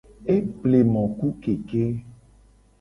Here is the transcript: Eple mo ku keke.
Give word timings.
Eple 0.35 0.79
mo 0.91 1.03
ku 1.17 1.27
keke. 1.41 1.83